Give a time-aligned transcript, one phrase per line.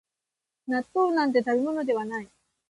[0.67, 2.27] 納豆なんて食べ物ではない